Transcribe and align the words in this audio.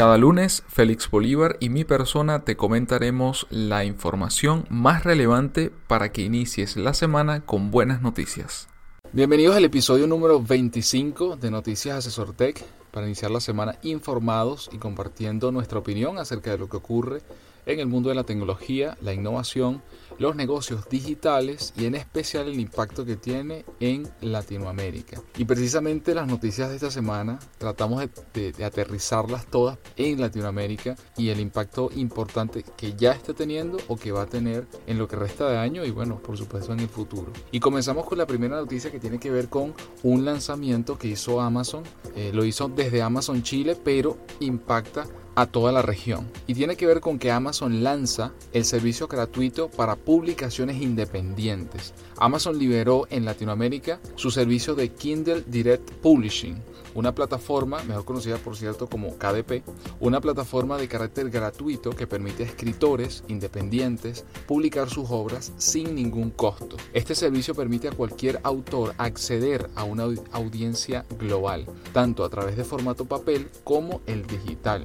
Cada 0.00 0.16
lunes, 0.16 0.64
Félix 0.66 1.10
Bolívar 1.10 1.58
y 1.60 1.68
mi 1.68 1.84
persona 1.84 2.42
te 2.42 2.56
comentaremos 2.56 3.46
la 3.50 3.84
información 3.84 4.64
más 4.70 5.04
relevante 5.04 5.70
para 5.88 6.10
que 6.10 6.22
inicies 6.22 6.78
la 6.78 6.94
semana 6.94 7.44
con 7.44 7.70
buenas 7.70 8.00
noticias. 8.00 8.66
Bienvenidos 9.12 9.56
al 9.56 9.66
episodio 9.66 10.06
número 10.06 10.42
25 10.42 11.36
de 11.36 11.50
Noticias 11.50 11.98
Asesor 11.98 12.32
Tech 12.32 12.64
para 12.90 13.04
iniciar 13.04 13.30
la 13.30 13.40
semana 13.40 13.76
informados 13.82 14.70
y 14.72 14.78
compartiendo 14.78 15.52
nuestra 15.52 15.80
opinión 15.80 16.16
acerca 16.16 16.50
de 16.50 16.56
lo 16.56 16.70
que 16.70 16.78
ocurre 16.78 17.20
en 17.66 17.78
el 17.78 17.86
mundo 17.86 18.08
de 18.08 18.14
la 18.14 18.24
tecnología, 18.24 18.96
la 19.02 19.12
innovación, 19.12 19.82
los 20.20 20.36
negocios 20.36 20.86
digitales 20.88 21.72
y 21.76 21.86
en 21.86 21.94
especial 21.94 22.46
el 22.46 22.60
impacto 22.60 23.06
que 23.06 23.16
tiene 23.16 23.64
en 23.80 24.06
Latinoamérica. 24.20 25.20
Y 25.38 25.46
precisamente 25.46 26.14
las 26.14 26.28
noticias 26.28 26.68
de 26.68 26.74
esta 26.74 26.90
semana 26.90 27.38
tratamos 27.56 28.04
de, 28.34 28.54
aterrizarlas 28.62 29.46
todas 29.46 29.78
en 29.96 30.20
Latinoamérica 30.20 30.94
y 31.16 31.30
el 31.30 31.40
impacto 31.40 31.90
importante 31.96 32.62
que 32.76 32.92
ya 32.92 33.12
está 33.12 33.32
teniendo 33.32 33.78
o 33.88 33.96
que 33.96 34.12
va 34.12 34.22
a 34.22 34.26
tener 34.26 34.68
en 34.86 34.98
lo 34.98 35.08
que 35.08 35.16
resta 35.16 35.48
de 35.48 35.56
año 35.56 35.86
y 35.86 35.90
bueno, 35.90 36.20
por 36.22 36.36
supuesto 36.36 36.74
en 36.74 36.80
el 36.80 36.88
futuro. 36.90 37.32
Y 37.50 37.58
comenzamos 37.58 38.04
con 38.04 38.18
la 38.18 38.26
primera 38.26 38.56
noticia 38.56 38.92
que 38.92 39.00
tiene 39.00 39.18
que 39.18 39.30
ver 39.30 39.48
con 39.48 39.74
un 40.02 40.26
lanzamiento 40.26 40.98
que 40.98 41.08
hizo 41.08 41.40
Amazon. 41.40 41.82
Eh, 42.14 42.30
lo 42.34 42.44
hizo 42.44 42.68
desde 42.68 43.00
Amazon 43.00 43.42
Chile, 43.42 43.74
pero 43.82 44.18
impacta 44.40 45.06
a 45.40 45.46
toda 45.46 45.72
la 45.72 45.80
región. 45.80 46.30
Y 46.46 46.52
tiene 46.52 46.76
que 46.76 46.84
ver 46.84 47.00
con 47.00 47.18
que 47.18 47.30
Amazon 47.30 47.82
lanza 47.82 48.32
el 48.52 48.66
servicio 48.66 49.08
gratuito 49.08 49.70
para 49.70 49.96
publicaciones 49.96 50.82
independientes. 50.82 51.94
Amazon 52.18 52.58
liberó 52.58 53.06
en 53.08 53.24
Latinoamérica 53.24 54.00
su 54.16 54.30
servicio 54.30 54.74
de 54.74 54.90
Kindle 54.90 55.42
Direct 55.46 55.90
Publishing, 56.02 56.62
una 56.94 57.14
plataforma, 57.14 57.82
mejor 57.84 58.04
conocida 58.04 58.36
por 58.36 58.56
cierto 58.56 58.88
como 58.88 59.16
KDP, 59.16 59.62
una 60.00 60.20
plataforma 60.20 60.76
de 60.76 60.88
carácter 60.88 61.30
gratuito 61.30 61.90
que 61.90 62.06
permite 62.06 62.42
a 62.42 62.46
escritores 62.46 63.24
independientes 63.28 64.24
publicar 64.46 64.90
sus 64.90 65.10
obras 65.10 65.52
sin 65.56 65.94
ningún 65.94 66.30
costo. 66.30 66.76
Este 66.92 67.14
servicio 67.14 67.54
permite 67.54 67.88
a 67.88 67.92
cualquier 67.92 68.40
autor 68.42 68.94
acceder 68.98 69.70
a 69.74 69.84
una 69.84 70.04
audiencia 70.32 71.06
global, 71.18 71.66
tanto 71.94 72.24
a 72.24 72.28
través 72.28 72.56
de 72.56 72.64
formato 72.64 73.04
papel 73.06 73.48
como 73.64 74.02
el 74.06 74.26
digital. 74.26 74.82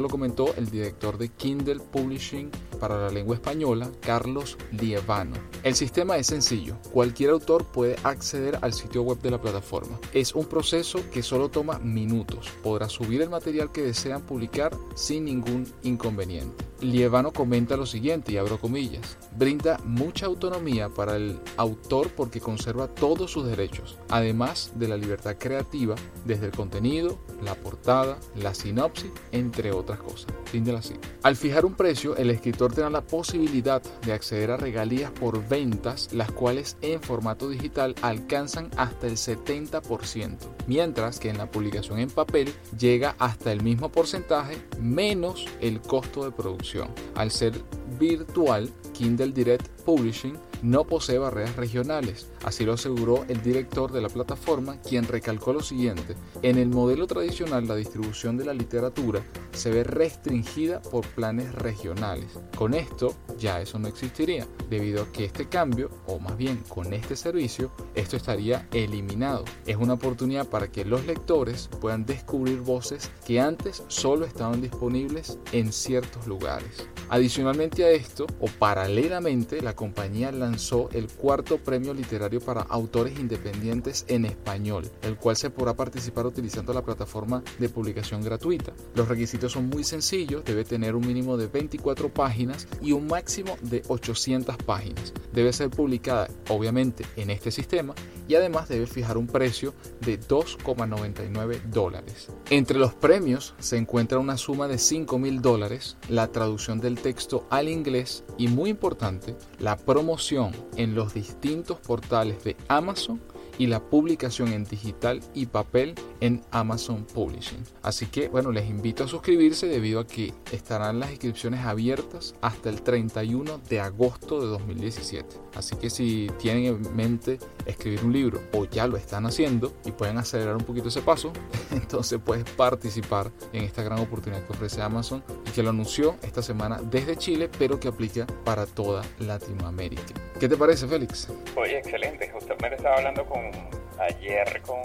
Lo 0.00 0.08
comentó 0.08 0.54
el 0.56 0.70
director 0.70 1.18
de 1.18 1.28
Kindle 1.28 1.80
Publishing 1.80 2.50
para 2.78 2.98
la 2.98 3.10
lengua 3.10 3.34
española, 3.36 3.90
Carlos 4.00 4.56
Lievano. 4.72 5.36
El 5.62 5.74
sistema 5.74 6.16
es 6.16 6.26
sencillo. 6.26 6.76
Cualquier 6.92 7.30
autor 7.30 7.64
puede 7.64 7.96
acceder 8.04 8.58
al 8.62 8.72
sitio 8.72 9.02
web 9.02 9.20
de 9.20 9.30
la 9.30 9.40
plataforma. 9.40 9.98
Es 10.12 10.34
un 10.34 10.46
proceso 10.46 11.00
que 11.10 11.22
solo 11.22 11.48
toma 11.48 11.78
minutos. 11.78 12.50
Podrá 12.62 12.88
subir 12.88 13.22
el 13.22 13.30
material 13.30 13.72
que 13.72 13.82
desean 13.82 14.22
publicar 14.22 14.76
sin 14.94 15.24
ningún 15.24 15.66
inconveniente. 15.82 16.67
Lievano 16.80 17.32
comenta 17.32 17.76
lo 17.76 17.86
siguiente, 17.86 18.32
y 18.32 18.36
abro 18.36 18.60
comillas, 18.60 19.18
brinda 19.36 19.78
mucha 19.84 20.26
autonomía 20.26 20.88
para 20.88 21.16
el 21.16 21.40
autor 21.56 22.10
porque 22.10 22.40
conserva 22.40 22.86
todos 22.86 23.32
sus 23.32 23.46
derechos, 23.46 23.98
además 24.08 24.72
de 24.76 24.88
la 24.88 24.96
libertad 24.96 25.36
creativa 25.38 25.96
desde 26.24 26.46
el 26.46 26.52
contenido, 26.52 27.18
la 27.42 27.54
portada, 27.54 28.18
la 28.36 28.54
sinopsis, 28.54 29.10
entre 29.32 29.72
otras 29.72 29.98
cosas. 29.98 30.32
Fin 30.44 30.64
de 30.64 30.72
la 30.72 30.82
cita. 30.82 31.08
Al 31.22 31.36
fijar 31.36 31.64
un 31.64 31.74
precio, 31.74 32.16
el 32.16 32.30
escritor 32.30 32.72
tendrá 32.72 32.90
la 32.90 33.02
posibilidad 33.02 33.82
de 34.04 34.12
acceder 34.12 34.50
a 34.50 34.56
regalías 34.56 35.10
por 35.10 35.46
ventas, 35.48 36.12
las 36.12 36.30
cuales 36.30 36.76
en 36.80 37.00
formato 37.00 37.48
digital 37.48 37.94
alcanzan 38.02 38.70
hasta 38.76 39.06
el 39.06 39.16
70%, 39.16 40.36
mientras 40.66 41.18
que 41.18 41.30
en 41.30 41.38
la 41.38 41.50
publicación 41.50 41.98
en 41.98 42.10
papel 42.10 42.52
llega 42.78 43.16
hasta 43.18 43.50
el 43.50 43.62
mismo 43.62 43.90
porcentaje 43.90 44.58
menos 44.80 45.46
el 45.60 45.80
costo 45.80 46.24
de 46.24 46.30
producción. 46.30 46.67
Al 47.14 47.30
ser 47.30 47.52
virtual, 47.98 48.68
Kindle 48.92 49.32
Direct 49.32 49.68
Publishing 49.84 50.36
no 50.62 50.84
posee 50.84 51.18
barreras 51.18 51.56
regionales. 51.56 52.30
Así 52.44 52.64
lo 52.64 52.72
aseguró 52.74 53.24
el 53.28 53.42
director 53.42 53.92
de 53.92 54.02
la 54.02 54.08
plataforma, 54.08 54.80
quien 54.82 55.04
recalcó 55.04 55.52
lo 55.52 55.62
siguiente. 55.62 56.14
En 56.42 56.58
el 56.58 56.68
modelo 56.68 57.06
tradicional, 57.06 57.66
la 57.66 57.76
distribución 57.76 58.36
de 58.36 58.44
la 58.44 58.54
literatura 58.54 59.22
se 59.52 59.70
ve 59.70 59.84
restringida 59.84 60.82
por 60.82 61.06
planes 61.06 61.54
regionales. 61.54 62.38
Con 62.56 62.74
esto, 62.74 63.14
ya 63.38 63.60
eso 63.60 63.78
no 63.78 63.88
existiría, 63.88 64.46
debido 64.68 65.02
a 65.02 65.12
que 65.12 65.24
este 65.24 65.48
cambio, 65.48 65.90
o 66.06 66.18
más 66.18 66.36
bien 66.36 66.62
con 66.68 66.92
este 66.92 67.16
servicio, 67.16 67.70
esto 67.94 68.16
estaría 68.16 68.68
eliminado. 68.72 69.44
Es 69.66 69.76
una 69.76 69.94
oportunidad 69.94 70.46
para 70.46 70.68
que 70.68 70.84
los 70.84 71.06
lectores 71.06 71.68
puedan 71.80 72.04
descubrir 72.04 72.60
voces 72.60 73.10
que 73.26 73.40
antes 73.40 73.82
solo 73.88 74.26
estaban 74.26 74.60
disponibles 74.60 75.38
en 75.52 75.72
ciertos 75.72 76.26
lugares. 76.26 76.88
Adicionalmente 77.10 77.84
a 77.84 77.90
esto, 77.90 78.26
o 78.40 78.46
paralelamente, 78.58 79.62
la 79.62 79.74
compañía 79.74 80.30
lanzó 80.30 80.90
el 80.92 81.08
cuarto 81.08 81.58
premio 81.58 81.94
literario 81.94 82.40
para 82.40 82.62
autores 82.62 83.18
independientes 83.18 84.04
en 84.08 84.26
español, 84.26 84.90
el 85.02 85.16
cual 85.16 85.36
se 85.36 85.48
podrá 85.48 85.74
participar 85.74 86.26
utilizando 86.26 86.74
la 86.74 86.84
plataforma 86.84 87.42
de 87.58 87.68
publicación 87.68 88.22
gratuita. 88.22 88.72
Los 88.94 89.08
requisitos 89.08 89.52
son 89.52 89.68
muy 89.68 89.84
sencillos, 89.84 90.44
debe 90.44 90.64
tener 90.64 90.94
un 90.94 91.06
mínimo 91.06 91.36
de 91.36 91.46
24 91.46 92.12
páginas 92.12 92.68
y 92.82 92.92
un 92.92 93.06
máximo 93.06 93.27
de 93.60 93.82
800 93.88 94.56
páginas. 94.56 95.12
Debe 95.34 95.52
ser 95.52 95.68
publicada 95.68 96.28
obviamente 96.48 97.04
en 97.16 97.28
este 97.28 97.50
sistema 97.50 97.94
y 98.26 98.34
además 98.36 98.68
debe 98.68 98.86
fijar 98.86 99.18
un 99.18 99.26
precio 99.26 99.74
de 100.00 100.18
2,99 100.18 101.62
dólares. 101.64 102.28
Entre 102.48 102.78
los 102.78 102.94
premios 102.94 103.54
se 103.58 103.76
encuentra 103.76 104.18
una 104.18 104.38
suma 104.38 104.66
de 104.66 104.78
5 104.78 105.18
mil 105.18 105.42
dólares, 105.42 105.98
la 106.08 106.28
traducción 106.28 106.80
del 106.80 106.98
texto 106.98 107.46
al 107.50 107.68
inglés 107.68 108.24
y 108.38 108.48
muy 108.48 108.70
importante, 108.70 109.36
la 109.58 109.76
promoción 109.76 110.52
en 110.76 110.94
los 110.94 111.12
distintos 111.12 111.78
portales 111.80 112.42
de 112.44 112.56
Amazon 112.68 113.20
y 113.58 113.66
la 113.66 113.80
publicación 113.80 114.52
en 114.52 114.64
digital 114.64 115.20
y 115.34 115.46
papel 115.46 115.94
en 116.20 116.42
Amazon 116.50 117.04
Publishing. 117.04 117.62
Así 117.82 118.06
que 118.06 118.28
bueno, 118.28 118.52
les 118.52 118.68
invito 118.70 119.04
a 119.04 119.08
suscribirse 119.08 119.66
debido 119.66 120.00
a 120.00 120.06
que 120.06 120.32
estarán 120.52 121.00
las 121.00 121.10
inscripciones 121.10 121.64
abiertas 121.64 122.34
hasta 122.40 122.70
el 122.70 122.82
31 122.82 123.60
de 123.68 123.80
agosto 123.80 124.40
de 124.40 124.46
2017. 124.46 125.36
Así 125.54 125.76
que 125.76 125.90
si 125.90 126.30
tienen 126.38 126.64
en 126.66 126.96
mente 126.96 127.38
escribir 127.66 128.04
un 128.04 128.12
libro 128.12 128.40
o 128.52 128.64
ya 128.64 128.86
lo 128.86 128.96
están 128.96 129.26
haciendo 129.26 129.72
y 129.84 129.92
pueden 129.92 130.18
acelerar 130.18 130.56
un 130.56 130.64
poquito 130.64 130.88
ese 130.88 131.02
paso, 131.02 131.32
entonces 131.70 132.20
puedes 132.24 132.48
participar 132.50 133.30
en 133.52 133.64
esta 133.64 133.82
gran 133.82 133.98
oportunidad 133.98 134.44
que 134.46 134.52
ofrece 134.52 134.82
Amazon 134.82 135.22
y 135.46 135.50
que 135.50 135.62
lo 135.62 135.70
anunció 135.70 136.16
esta 136.22 136.42
semana 136.42 136.80
desde 136.82 137.16
Chile, 137.16 137.50
pero 137.58 137.80
que 137.80 137.88
aplica 137.88 138.26
para 138.44 138.66
toda 138.66 139.02
Latinoamérica. 139.18 140.27
¿Qué 140.38 140.48
te 140.48 140.56
parece, 140.56 140.86
Félix? 140.86 141.28
Oye, 141.56 141.78
excelente. 141.78 142.30
Justamente 142.30 142.76
estaba 142.76 142.96
hablando 142.96 143.24
con 143.26 143.50
ayer 143.98 144.62
con, 144.62 144.78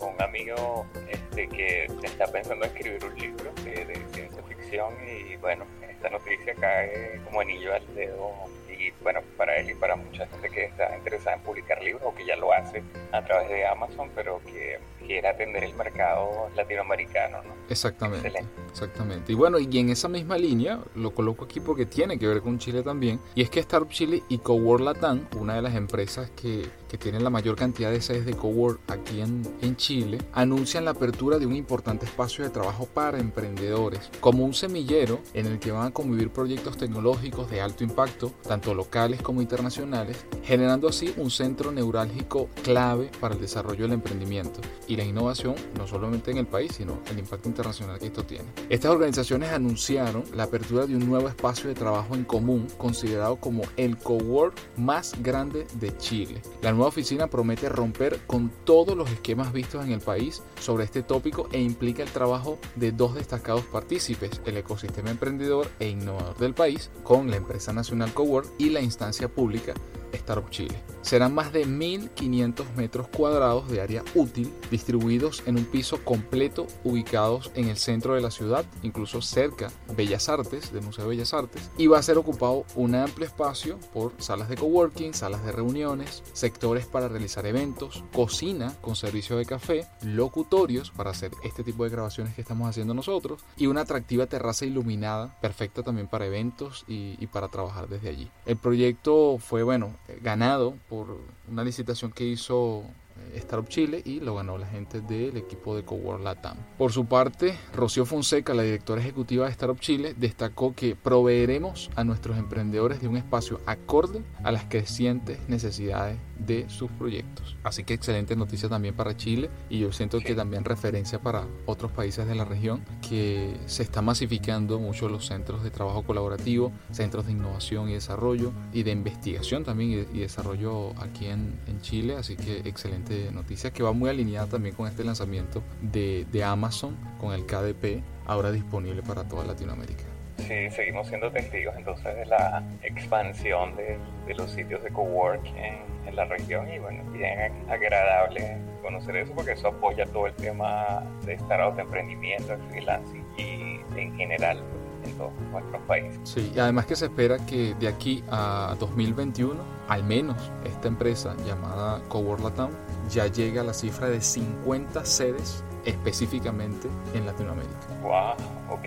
un 0.00 0.22
amigo 0.22 0.86
este, 1.08 1.48
que 1.48 1.86
está 2.02 2.26
pensando 2.26 2.64
en 2.64 2.70
escribir 2.72 3.04
un 3.04 3.18
libro 3.18 3.52
de, 3.64 3.84
de 3.84 3.94
ciencia 4.12 4.42
ficción 4.44 4.92
y 5.06 5.36
bueno, 5.36 5.64
esta 5.88 6.10
noticia 6.10 6.54
cae 6.54 7.20
como 7.24 7.40
anillo 7.40 7.74
al 7.74 7.94
dedo 7.94 8.32
y 8.68 8.92
bueno, 9.02 9.20
para 9.36 9.56
él 9.56 9.70
y 9.70 9.74
para 9.74 9.96
mucha 9.96 10.26
gente 10.26 10.50
que 10.50 10.64
está 10.66 10.96
interesada 10.96 11.36
en 11.36 11.42
publicar 11.42 11.82
libros 11.82 12.02
o 12.04 12.14
que 12.14 12.24
ya 12.24 12.36
lo 12.36 12.52
hace 12.52 12.82
a 13.12 13.24
través 13.24 13.48
de 13.48 13.66
Amazon, 13.66 14.10
pero 14.14 14.40
que 14.46 14.78
quiere 15.08 15.26
atender 15.26 15.64
el 15.64 15.74
mercado 15.74 16.50
latinoamericano, 16.54 17.42
¿no? 17.42 17.54
Exactamente. 17.70 18.30
Exactamente. 18.70 19.32
Y 19.32 19.34
bueno, 19.34 19.58
y 19.58 19.78
en 19.78 19.88
esa 19.88 20.08
misma 20.08 20.36
línea, 20.36 20.80
lo 20.94 21.12
coloco 21.12 21.46
aquí 21.46 21.60
porque 21.60 21.86
tiene 21.86 22.18
que 22.18 22.26
ver 22.26 22.42
con 22.42 22.58
Chile 22.58 22.82
también, 22.82 23.18
y 23.34 23.42
es 23.42 23.48
que 23.48 23.60
Startup 23.60 23.88
Chile 23.88 24.22
y 24.28 24.38
Cowork 24.38 24.82
Latam, 24.84 25.26
una 25.36 25.54
de 25.54 25.62
las 25.62 25.74
empresas 25.74 26.30
que, 26.30 26.68
que 26.88 26.98
tienen 26.98 27.24
la 27.24 27.30
mayor 27.30 27.56
cantidad 27.56 27.90
de 27.90 28.02
sedes 28.02 28.26
de 28.26 28.34
Cowork 28.34 28.80
aquí 28.88 29.22
en, 29.22 29.42
en 29.62 29.76
Chile, 29.76 30.18
anuncian 30.34 30.84
la 30.84 30.90
apertura 30.90 31.38
de 31.38 31.46
un 31.46 31.56
importante 31.56 32.04
espacio 32.04 32.44
de 32.44 32.50
trabajo 32.50 32.86
para 32.86 33.18
emprendedores, 33.18 34.10
como 34.20 34.44
un 34.44 34.52
semillero 34.52 35.20
en 35.32 35.46
el 35.46 35.58
que 35.58 35.72
van 35.72 35.86
a 35.86 35.90
convivir 35.90 36.30
proyectos 36.30 36.76
tecnológicos 36.76 37.50
de 37.50 37.62
alto 37.62 37.82
impacto, 37.82 38.32
tanto 38.46 38.74
locales 38.74 39.22
como 39.22 39.40
internacionales, 39.40 40.26
generando 40.44 40.88
así 40.88 41.14
un 41.16 41.30
centro 41.30 41.72
neurálgico 41.72 42.50
clave 42.62 43.10
para 43.20 43.34
el 43.34 43.40
desarrollo 43.40 43.84
del 43.84 43.94
emprendimiento. 43.94 44.60
Y 44.86 44.97
la 44.98 45.04
innovación, 45.04 45.54
no 45.78 45.86
solamente 45.86 46.30
en 46.30 46.38
el 46.38 46.46
país, 46.46 46.72
sino 46.76 46.98
el 47.10 47.18
impacto 47.18 47.48
internacional 47.48 47.98
que 47.98 48.06
esto 48.06 48.24
tiene. 48.24 48.44
Estas 48.68 48.90
organizaciones 48.90 49.50
anunciaron 49.50 50.24
la 50.34 50.44
apertura 50.44 50.86
de 50.86 50.96
un 50.96 51.08
nuevo 51.08 51.28
espacio 51.28 51.68
de 51.68 51.74
trabajo 51.74 52.14
en 52.14 52.24
común 52.24 52.66
considerado 52.76 53.36
como 53.36 53.62
el 53.76 53.96
cowork 53.96 54.54
más 54.76 55.14
grande 55.22 55.66
de 55.74 55.96
Chile. 55.98 56.42
La 56.62 56.72
nueva 56.72 56.88
oficina 56.88 57.28
promete 57.28 57.68
romper 57.68 58.18
con 58.26 58.50
todos 58.64 58.96
los 58.96 59.10
esquemas 59.10 59.52
vistos 59.52 59.84
en 59.84 59.92
el 59.92 60.00
país 60.00 60.42
sobre 60.60 60.84
este 60.84 61.02
tópico 61.02 61.48
e 61.52 61.60
implica 61.60 62.02
el 62.02 62.10
trabajo 62.10 62.58
de 62.74 62.90
dos 62.90 63.14
destacados 63.14 63.62
partícipes, 63.66 64.40
el 64.44 64.56
ecosistema 64.56 65.10
emprendedor 65.10 65.68
e 65.78 65.88
innovador 65.88 66.36
del 66.38 66.54
país, 66.54 66.90
con 67.04 67.30
la 67.30 67.36
empresa 67.36 67.72
nacional 67.72 68.12
Cowork 68.12 68.48
y 68.58 68.70
la 68.70 68.80
instancia 68.80 69.28
pública 69.28 69.74
Startup 70.12 70.48
Chile. 70.50 70.80
Serán 71.02 71.34
más 71.34 71.52
de 71.52 71.66
1.500 71.66 72.74
metros 72.76 73.08
cuadrados 73.08 73.70
de 73.70 73.80
área 73.80 74.04
útil 74.14 74.52
distribuidos 74.70 75.42
en 75.46 75.56
un 75.56 75.64
piso 75.64 76.04
completo 76.04 76.66
ubicados 76.84 77.50
en 77.54 77.68
el 77.68 77.76
centro 77.76 78.14
de 78.14 78.20
la 78.20 78.30
ciudad, 78.30 78.64
incluso 78.82 79.22
cerca 79.22 79.70
Bellas 79.96 80.28
Artes, 80.28 80.72
del 80.72 80.84
Museo 80.84 81.04
de 81.04 81.10
Bellas 81.10 81.34
Artes, 81.34 81.70
y 81.78 81.86
va 81.86 81.98
a 81.98 82.02
ser 82.02 82.18
ocupado 82.18 82.64
un 82.74 82.94
amplio 82.94 83.26
espacio 83.26 83.78
por 83.92 84.12
salas 84.18 84.48
de 84.48 84.56
coworking, 84.56 85.14
salas 85.14 85.44
de 85.44 85.52
reuniones, 85.52 86.22
sectores 86.32 86.86
para 86.86 87.08
realizar 87.08 87.46
eventos, 87.46 88.04
cocina 88.12 88.74
con 88.80 88.96
servicio 88.96 89.36
de 89.36 89.46
café, 89.46 89.86
locutorios 90.02 90.90
para 90.90 91.10
hacer 91.10 91.32
este 91.44 91.64
tipo 91.64 91.84
de 91.84 91.90
grabaciones 91.90 92.34
que 92.34 92.42
estamos 92.42 92.68
haciendo 92.68 92.94
nosotros 92.94 93.44
y 93.56 93.66
una 93.66 93.82
atractiva 93.82 94.26
terraza 94.26 94.66
iluminada, 94.66 95.38
perfecta 95.40 95.82
también 95.82 96.08
para 96.08 96.26
eventos 96.26 96.84
y, 96.86 97.16
y 97.18 97.26
para 97.28 97.48
trabajar 97.48 97.88
desde 97.88 98.10
allí. 98.10 98.30
El 98.46 98.56
proyecto 98.56 99.38
fue, 99.38 99.62
bueno, 99.62 99.94
ganado 100.22 100.74
por 100.88 101.18
una 101.50 101.64
licitación 101.64 102.12
que 102.12 102.24
hizo 102.24 102.84
eh, 103.32 103.38
Startup 103.38 103.68
Chile 103.68 104.02
y 104.04 104.20
lo 104.20 104.34
ganó 104.34 104.58
la 104.58 104.66
gente 104.66 105.00
del 105.00 105.36
equipo 105.36 105.76
de 105.76 105.84
Cowork 105.84 106.22
Latam. 106.22 106.56
Por 106.76 106.92
su 106.92 107.06
parte, 107.06 107.56
Rocío 107.74 108.04
Fonseca, 108.04 108.54
la 108.54 108.62
directora 108.62 109.00
ejecutiva 109.00 109.46
de 109.46 109.52
Startup 109.52 109.80
Chile, 109.80 110.14
destacó 110.16 110.74
que 110.74 110.96
proveeremos 110.96 111.90
a 111.96 112.04
nuestros 112.04 112.38
emprendedores 112.38 113.00
de 113.00 113.08
un 113.08 113.16
espacio 113.16 113.60
acorde 113.66 114.22
a 114.42 114.52
las 114.52 114.64
crecientes 114.64 115.38
necesidades 115.48 116.18
de 116.38 116.68
sus 116.68 116.90
proyectos. 116.92 117.56
Así 117.62 117.84
que 117.84 117.94
excelente 117.94 118.36
noticia 118.36 118.68
también 118.68 118.94
para 118.94 119.16
Chile 119.16 119.50
y 119.68 119.80
yo 119.80 119.92
siento 119.92 120.20
que 120.20 120.34
también 120.34 120.64
referencia 120.64 121.20
para 121.20 121.46
otros 121.66 121.92
países 121.92 122.26
de 122.26 122.34
la 122.34 122.44
región 122.44 122.84
que 123.08 123.56
se 123.66 123.82
está 123.82 124.02
masificando 124.02 124.78
mucho 124.78 125.08
los 125.08 125.26
centros 125.26 125.62
de 125.62 125.70
trabajo 125.70 126.02
colaborativo, 126.02 126.72
centros 126.90 127.26
de 127.26 127.32
innovación 127.32 127.88
y 127.88 127.94
desarrollo 127.94 128.52
y 128.72 128.82
de 128.82 128.92
investigación 128.92 129.64
también 129.64 130.06
y, 130.12 130.18
desarrollo 130.18 130.90
aquí 131.00 131.26
en, 131.26 131.58
en, 131.66 131.80
Chile. 131.80 132.16
Así 132.16 132.36
que 132.36 132.58
excelente 132.68 133.30
noticia 133.32 133.72
que 133.72 133.82
va 133.82 133.92
muy 133.92 134.10
alineada 134.10 134.46
también 134.48 134.74
con 134.74 134.88
este 134.88 135.04
lanzamiento 135.04 135.62
de, 135.80 136.26
de 136.30 136.44
Amazon 136.44 136.96
con 137.20 137.32
el 137.32 137.46
KDP 137.46 138.02
ahora 138.26 138.52
disponible 138.52 139.02
para 139.02 139.24
toda 139.24 139.44
Latinoamérica. 139.44 140.07
Sí, 140.38 140.70
seguimos 140.70 141.08
siendo 141.08 141.30
testigos 141.30 141.74
entonces 141.76 142.16
de 142.16 142.26
la 142.26 142.62
expansión 142.82 143.76
de, 143.76 143.98
de 144.26 144.34
los 144.34 144.50
sitios 144.50 144.82
de 144.82 144.90
cowork 144.90 145.44
en, 145.56 145.78
en, 146.06 146.16
la 146.16 146.24
región 146.24 146.72
y 146.72 146.78
bueno, 146.78 147.02
bien 147.12 147.52
agradable 147.68 148.56
conocer 148.82 149.16
eso 149.16 149.32
porque 149.34 149.52
eso 149.52 149.68
apoya 149.68 150.06
todo 150.06 150.26
el 150.26 150.34
tema 150.34 151.02
de 151.26 151.38
startups, 151.38 151.76
de 151.76 151.82
emprendimiento, 151.82 152.56
de 152.56 152.58
freelancing 152.70 153.26
y 153.36 153.80
en 154.00 154.16
general 154.16 154.62
en 155.04 155.12
todos 155.18 155.32
nuestros 155.52 155.82
países. 155.82 156.20
Sí, 156.24 156.52
y 156.54 156.58
además 156.58 156.86
que 156.86 156.96
se 156.96 157.06
espera 157.06 157.36
que 157.46 157.74
de 157.74 157.88
aquí 157.88 158.24
a 158.30 158.74
2021, 158.78 159.54
al 159.88 160.04
menos 160.04 160.50
esta 160.64 160.88
empresa 160.88 161.36
llamada 161.44 162.00
Cowork 162.08 162.42
Latam 162.42 162.70
ya 163.10 163.26
llegue 163.26 163.58
a 163.58 163.64
la 163.64 163.74
cifra 163.74 164.08
de 164.08 164.20
50 164.20 165.04
sedes 165.04 165.64
específicamente 165.88 166.88
en 167.14 167.26
Latinoamérica. 167.26 167.86
Wow, 168.02 168.32
ok. 168.70 168.84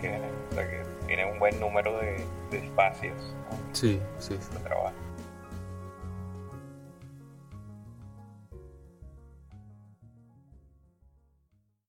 O 0.51 0.53
sea 0.53 0.69
que 0.69 0.83
tiene 1.07 1.31
un 1.31 1.39
buen 1.39 1.59
número 1.59 1.97
de, 1.99 2.23
de 2.51 2.65
espacios. 2.65 3.15
¿no? 3.49 3.57
Sí, 3.73 3.99
sí. 4.19 4.35
De 4.35 4.59
trabajo. 4.59 4.93